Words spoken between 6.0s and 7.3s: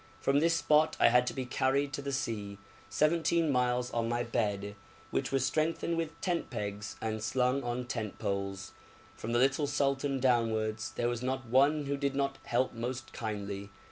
tent pegs and